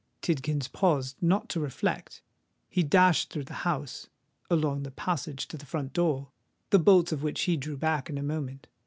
[0.23, 6.31] Tidkins paused not to reflect:—he dashed through the house—along the passage to the front door,
[6.71, 8.65] the bolts of which he drew back in a moment.